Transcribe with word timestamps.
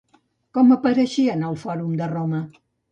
Com 0.59 0.73
apareixien 0.77 1.47
al 1.51 1.61
Fòrum 1.67 1.97
de 2.03 2.13
Roma? 2.19 2.45